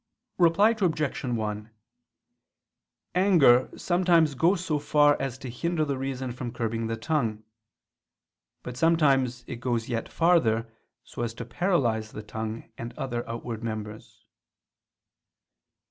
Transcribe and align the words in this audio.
Reply 0.39 0.71
Obj. 0.71 1.23
1: 1.25 1.69
Anger 3.13 3.69
sometimes 3.77 4.33
goes 4.33 4.65
so 4.65 4.79
far 4.79 5.15
as 5.21 5.37
to 5.37 5.47
hinder 5.47 5.85
the 5.85 5.95
reason 5.99 6.31
from 6.31 6.51
curbing 6.51 6.87
the 6.87 6.95
tongue: 6.97 7.43
but 8.63 8.75
sometimes 8.75 9.43
it 9.45 9.57
goes 9.59 9.89
yet 9.89 10.09
farther, 10.11 10.67
so 11.03 11.21
as 11.21 11.35
to 11.35 11.45
paralyze 11.45 12.13
the 12.13 12.23
tongue 12.23 12.71
and 12.79 12.97
other 12.97 13.29
outward 13.29 13.63
members. 13.63 14.25